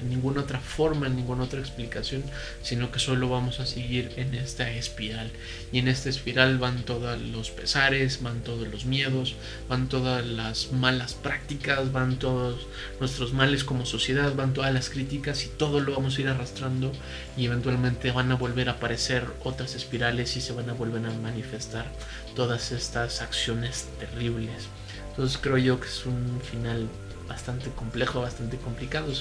en 0.00 0.10
ninguna 0.10 0.42
otra 0.42 0.60
forma, 0.60 1.06
en 1.06 1.16
ninguna 1.16 1.44
otra 1.44 1.60
explicación, 1.60 2.22
sino 2.62 2.90
que 2.90 2.98
solo 2.98 3.28
vamos 3.28 3.60
a 3.60 3.66
seguir 3.66 4.12
en 4.16 4.34
esta 4.34 4.70
espiral. 4.70 5.30
Y 5.72 5.78
en 5.78 5.88
esta 5.88 6.08
espiral 6.08 6.58
van 6.58 6.82
todos 6.84 7.20
los 7.20 7.50
pesares, 7.50 8.22
van 8.22 8.42
todos 8.42 8.68
los 8.68 8.84
miedos, 8.84 9.34
van 9.68 9.88
todas 9.88 10.24
las 10.26 10.72
malas 10.72 11.14
prácticas, 11.14 11.92
van 11.92 12.18
todos 12.18 12.66
nuestros 13.00 13.32
males 13.32 13.64
como 13.64 13.86
sociedad, 13.86 14.34
van 14.34 14.52
todas 14.52 14.72
las 14.72 14.90
críticas 14.90 15.44
y 15.44 15.48
todo 15.48 15.80
lo 15.80 15.94
vamos 15.94 16.18
a 16.18 16.20
ir 16.20 16.28
arrastrando 16.28 16.92
y 17.36 17.46
eventualmente 17.46 18.12
van 18.12 18.32
a 18.32 18.36
volver 18.36 18.68
a 18.68 18.72
aparecer 18.72 19.26
otras 19.44 19.74
espirales 19.74 20.36
y 20.36 20.40
se 20.40 20.52
van 20.52 20.70
a 20.70 20.74
volver 20.74 21.04
a 21.06 21.10
manifestar 21.18 21.86
todas 22.34 22.72
estas 22.72 23.22
acciones 23.22 23.86
terribles. 23.98 24.68
Entonces 25.10 25.38
creo 25.38 25.56
yo 25.56 25.80
que 25.80 25.88
es 25.88 26.04
un 26.04 26.40
final 26.40 26.88
bastante 27.26 27.70
complejo, 27.70 28.20
bastante 28.20 28.56
complicado 28.56 29.12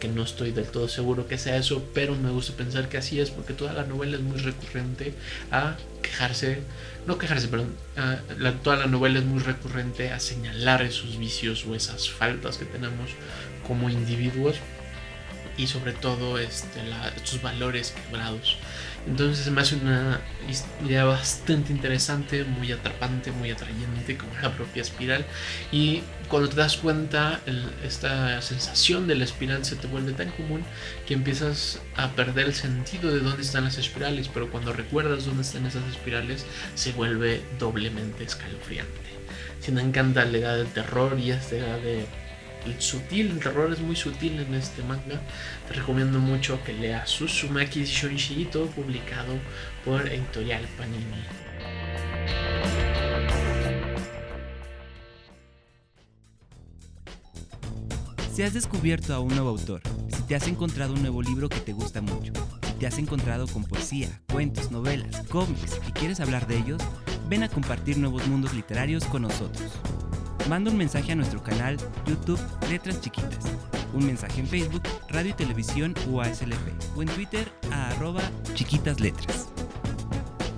que 0.00 0.08
no 0.08 0.22
estoy 0.22 0.52
del 0.52 0.66
todo 0.66 0.88
seguro 0.88 1.26
que 1.26 1.38
sea 1.38 1.56
eso, 1.56 1.82
pero 1.94 2.14
me 2.14 2.30
gusta 2.30 2.54
pensar 2.56 2.88
que 2.88 2.98
así 2.98 3.20
es 3.20 3.30
porque 3.30 3.52
toda 3.52 3.72
la 3.72 3.84
novela 3.84 4.16
es 4.16 4.22
muy 4.22 4.38
recurrente 4.38 5.14
a 5.50 5.76
quejarse, 6.02 6.58
no 7.06 7.18
quejarse, 7.18 7.48
perdón, 7.48 7.74
toda 8.62 8.76
la 8.76 8.86
novela 8.86 9.18
es 9.18 9.24
muy 9.24 9.40
recurrente 9.40 10.10
a 10.10 10.20
señalar 10.20 10.82
esos 10.82 11.18
vicios 11.18 11.64
o 11.66 11.74
esas 11.74 12.10
faltas 12.10 12.58
que 12.58 12.64
tenemos 12.64 13.10
como 13.66 13.88
individuos 13.88 14.56
y 15.56 15.66
sobre 15.66 15.92
todo 15.92 16.38
este, 16.38 16.80
estos 17.16 17.42
valores 17.42 17.92
quebrados. 17.92 18.58
Entonces 19.06 19.50
me 19.50 19.60
hace 19.60 19.76
una 19.76 20.20
idea 20.84 21.04
bastante 21.04 21.72
interesante, 21.72 22.44
muy 22.44 22.72
atrapante, 22.72 23.32
muy 23.32 23.50
atrayente, 23.50 24.16
como 24.16 24.32
la 24.40 24.56
propia 24.56 24.80
espiral. 24.80 25.26
Y 25.70 26.02
cuando 26.28 26.48
te 26.48 26.56
das 26.56 26.78
cuenta, 26.78 27.40
esta 27.84 28.40
sensación 28.40 29.06
de 29.06 29.16
la 29.16 29.24
espiral 29.24 29.64
se 29.64 29.76
te 29.76 29.86
vuelve 29.86 30.12
tan 30.12 30.30
común 30.30 30.64
que 31.06 31.14
empiezas 31.14 31.80
a 31.96 32.12
perder 32.12 32.46
el 32.46 32.54
sentido 32.54 33.12
de 33.12 33.20
dónde 33.20 33.42
están 33.42 33.64
las 33.64 33.76
espirales. 33.76 34.30
Pero 34.32 34.50
cuando 34.50 34.72
recuerdas 34.72 35.26
dónde 35.26 35.42
están 35.42 35.66
esas 35.66 35.86
espirales, 35.90 36.46
se 36.74 36.92
vuelve 36.92 37.42
doblemente 37.58 38.24
escalofriante. 38.24 39.00
Si 39.60 39.70
me 39.70 39.82
encanta 39.82 40.24
la 40.24 40.38
edad 40.38 40.56
del 40.56 40.68
terror 40.68 41.18
y 41.18 41.30
esta 41.30 41.56
edad 41.56 41.78
de 41.78 42.00
el 42.00 42.23
sutil, 42.78 43.30
el 43.30 43.38
terror 43.38 43.72
es 43.72 43.80
muy 43.80 43.96
sutil 43.96 44.38
en 44.40 44.54
este 44.54 44.82
manga. 44.82 45.20
Te 45.68 45.74
recomiendo 45.74 46.18
mucho 46.18 46.62
que 46.64 46.72
leas 46.72 47.10
Susumaki 47.10 47.84
Shonshi, 47.84 48.46
todo 48.46 48.66
publicado 48.66 49.38
por 49.84 50.06
Editorial 50.08 50.66
Panini. 50.78 51.24
Si 58.32 58.42
has 58.42 58.52
descubierto 58.52 59.14
a 59.14 59.20
un 59.20 59.28
nuevo 59.28 59.50
autor, 59.50 59.80
si 60.08 60.22
te 60.22 60.34
has 60.34 60.48
encontrado 60.48 60.94
un 60.94 61.02
nuevo 61.02 61.22
libro 61.22 61.48
que 61.48 61.60
te 61.60 61.72
gusta 61.72 62.00
mucho, 62.00 62.32
si 62.66 62.72
te 62.72 62.86
has 62.86 62.98
encontrado 62.98 63.46
con 63.46 63.64
poesía, 63.64 64.20
cuentos, 64.32 64.72
novelas, 64.72 65.22
cómics 65.28 65.80
y 65.88 65.92
quieres 65.92 66.18
hablar 66.18 66.48
de 66.48 66.58
ellos, 66.58 66.82
ven 67.28 67.44
a 67.44 67.48
compartir 67.48 67.96
nuevos 67.98 68.26
mundos 68.26 68.52
literarios 68.52 69.04
con 69.04 69.22
nosotros 69.22 69.70
manda 70.48 70.70
un 70.70 70.76
mensaje 70.76 71.12
a 71.12 71.14
nuestro 71.14 71.42
canal 71.42 71.76
YouTube 72.06 72.40
Letras 72.68 73.00
Chiquitas, 73.00 73.44
un 73.92 74.04
mensaje 74.04 74.40
en 74.40 74.46
Facebook, 74.46 74.82
Radio 75.08 75.30
y 75.30 75.34
Televisión 75.34 75.94
UASLP 76.08 76.96
o 76.96 77.02
en 77.02 77.08
Twitter 77.08 77.50
a 77.70 77.88
arroba 77.90 78.22
chiquitas 78.54 79.00
letras. 79.00 79.48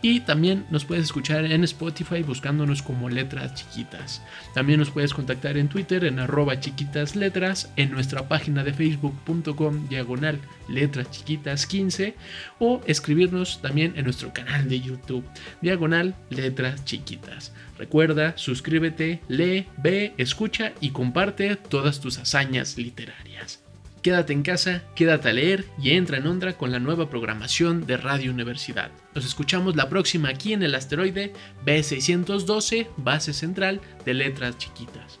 y 0.00 0.20
también 0.20 0.66
nos 0.70 0.84
puedes 0.84 1.04
escuchar 1.04 1.44
en 1.44 1.64
Spotify 1.64 2.22
buscándonos 2.22 2.82
como 2.82 3.10
letras 3.10 3.54
chiquitas. 3.54 4.22
También 4.54 4.78
nos 4.78 4.90
puedes 4.90 5.12
contactar 5.12 5.58
en 5.58 5.68
Twitter 5.68 6.04
en 6.04 6.20
arroba 6.20 6.60
chiquitas 6.60 7.16
letras, 7.16 7.72
en 7.74 7.90
nuestra 7.90 8.28
página 8.28 8.62
de 8.62 8.72
facebook.com 8.72 9.88
diagonal 9.88 10.38
letras 10.68 11.10
chiquitas 11.10 11.66
15 11.66 12.14
o 12.60 12.80
escribirnos 12.86 13.60
también 13.60 13.94
en 13.96 14.04
nuestro 14.04 14.32
canal 14.32 14.68
de 14.68 14.80
YouTube 14.80 15.24
diagonal 15.60 16.14
letras 16.30 16.84
chiquitas. 16.84 17.52
Recuerda, 17.78 18.36
suscríbete, 18.36 19.22
lee, 19.26 19.66
ve, 19.76 20.14
escucha 20.18 20.72
y 20.80 20.90
comparte 20.90 21.56
todas 21.56 22.00
tus 22.00 22.18
hazañas 22.18 22.78
literarias. 22.78 23.67
Quédate 24.08 24.32
en 24.32 24.42
casa, 24.42 24.84
quédate 24.94 25.28
a 25.28 25.34
leer 25.34 25.66
y 25.78 25.90
entra 25.90 26.16
en 26.16 26.26
onda 26.26 26.54
con 26.54 26.72
la 26.72 26.78
nueva 26.78 27.10
programación 27.10 27.84
de 27.84 27.98
Radio 27.98 28.30
Universidad. 28.30 28.90
Nos 29.14 29.26
escuchamos 29.26 29.76
la 29.76 29.90
próxima 29.90 30.30
aquí 30.30 30.54
en 30.54 30.62
el 30.62 30.74
asteroide 30.74 31.34
B612, 31.66 32.88
base 32.96 33.34
central 33.34 33.82
de 34.06 34.14
letras 34.14 34.56
chiquitas. 34.56 35.20